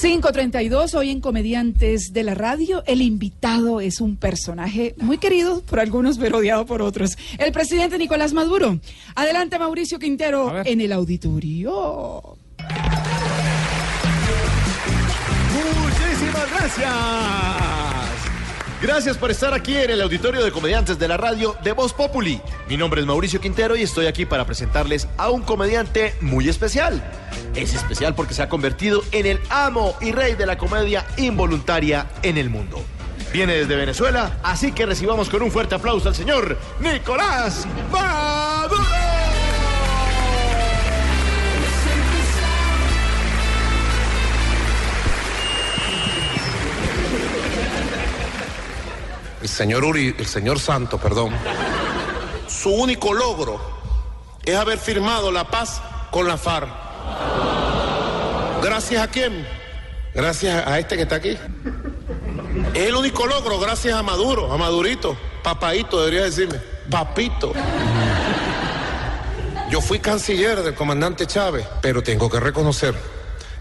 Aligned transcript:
532, 0.00 0.94
hoy 0.94 1.10
en 1.10 1.20
Comediantes 1.20 2.12
de 2.12 2.22
la 2.22 2.34
Radio, 2.34 2.82
el 2.86 3.02
invitado 3.02 3.80
es 3.80 4.00
un 4.00 4.16
personaje 4.16 4.94
muy 4.98 5.18
querido 5.18 5.60
por 5.62 5.80
algunos, 5.80 6.18
pero 6.18 6.38
odiado 6.38 6.66
por 6.66 6.82
otros. 6.82 7.16
El 7.38 7.52
presidente 7.52 7.98
Nicolás 7.98 8.32
Maduro. 8.32 8.78
Adelante, 9.14 9.58
Mauricio 9.58 9.98
Quintero, 9.98 10.64
en 10.64 10.80
el 10.80 10.92
auditorio. 10.92 12.36
Muchísimas 15.52 16.50
gracias. 16.50 17.81
Gracias 18.82 19.16
por 19.16 19.30
estar 19.30 19.54
aquí 19.54 19.76
en 19.76 19.90
el 19.90 20.02
auditorio 20.02 20.42
de 20.42 20.50
comediantes 20.50 20.98
de 20.98 21.06
la 21.06 21.16
radio 21.16 21.56
de 21.62 21.70
Voz 21.70 21.92
Populi. 21.92 22.40
Mi 22.68 22.76
nombre 22.76 23.00
es 23.00 23.06
Mauricio 23.06 23.40
Quintero 23.40 23.76
y 23.76 23.82
estoy 23.82 24.06
aquí 24.06 24.26
para 24.26 24.44
presentarles 24.44 25.06
a 25.18 25.30
un 25.30 25.42
comediante 25.42 26.16
muy 26.20 26.48
especial. 26.48 27.00
Es 27.54 27.74
especial 27.74 28.16
porque 28.16 28.34
se 28.34 28.42
ha 28.42 28.48
convertido 28.48 29.04
en 29.12 29.26
el 29.26 29.40
amo 29.50 29.94
y 30.00 30.10
rey 30.10 30.34
de 30.34 30.46
la 30.46 30.58
comedia 30.58 31.06
involuntaria 31.16 32.08
en 32.24 32.36
el 32.38 32.50
mundo. 32.50 32.82
Viene 33.32 33.54
desde 33.54 33.76
Venezuela, 33.76 34.40
así 34.42 34.72
que 34.72 34.84
recibamos 34.84 35.30
con 35.30 35.42
un 35.42 35.52
fuerte 35.52 35.76
aplauso 35.76 36.08
al 36.08 36.16
señor 36.16 36.58
Nicolás 36.80 37.68
Maduro. 37.92 38.91
El 49.42 49.48
señor 49.48 49.84
Uri, 49.84 50.14
el 50.16 50.26
señor 50.26 50.60
Santo, 50.60 50.98
perdón, 50.98 51.34
su 52.46 52.70
único 52.70 53.12
logro 53.12 53.60
es 54.44 54.56
haber 54.56 54.78
firmado 54.78 55.32
la 55.32 55.44
paz 55.44 55.82
con 56.10 56.28
la 56.28 56.36
FARC. 56.36 56.68
¿Gracias 58.62 59.02
a 59.02 59.08
quién? 59.08 59.46
Gracias 60.14 60.66
a 60.66 60.78
este 60.78 60.96
que 60.96 61.02
está 61.02 61.16
aquí. 61.16 61.36
Es 62.74 62.86
el 62.88 62.94
único 62.94 63.26
logro, 63.26 63.58
gracias 63.58 63.94
a 63.94 64.02
Maduro, 64.02 64.52
a 64.52 64.56
Madurito, 64.56 65.16
papaito, 65.42 65.98
debería 65.98 66.22
decirme, 66.22 66.60
papito. 66.88 67.52
Yo 69.70 69.80
fui 69.80 69.98
canciller 69.98 70.62
del 70.62 70.74
comandante 70.74 71.26
Chávez, 71.26 71.66
pero 71.80 72.02
tengo 72.02 72.30
que 72.30 72.38
reconocer 72.38 72.94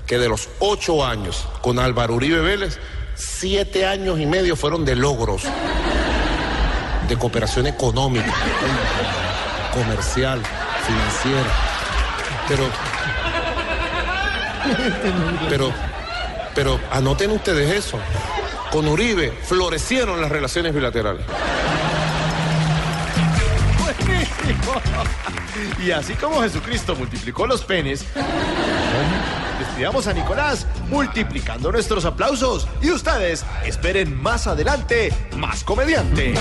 que 0.06 0.20
de 0.20 0.30
los 0.30 0.50
ocho 0.60 1.04
años 1.06 1.48
con 1.62 1.80
Álvaro 1.80 2.16
Uribe 2.16 2.42
Vélez, 2.42 2.78
siete 3.16 3.86
años 3.86 4.20
y 4.20 4.26
medio 4.26 4.56
fueron 4.56 4.86
de 4.86 4.96
logros, 4.96 5.44
de 7.08 7.18
cooperación 7.18 7.68
económica, 7.68 8.34
comercial, 9.74 10.42
financiera. 10.86 11.50
Pero, 12.48 12.64
pero, 15.50 15.74
pero 16.56 16.80
anoten 16.92 17.32
ustedes 17.32 17.74
eso. 17.74 18.00
Con 18.72 18.88
Uribe 18.88 19.32
florecieron 19.44 20.22
las 20.22 20.32
relaciones 20.32 20.74
bilaterales. 20.74 21.26
Buenísimo. 23.80 24.74
Y 25.84 25.92
así 25.92 26.14
como 26.14 26.42
Jesucristo 26.42 26.96
multiplicó 26.96 27.46
los 27.46 27.64
penes, 27.64 28.06
despidamos 29.62 30.08
a 30.08 30.14
Nicolás 30.14 30.66
multiplicando 30.90 31.72
nuestros 31.72 32.06
aplausos. 32.06 32.68
Y 32.82 32.92
ustedes 32.92 33.46
esperen 33.66 34.22
más 34.22 34.48
adelante 34.48 35.14
más 35.38 35.64
comediante. 35.64 36.34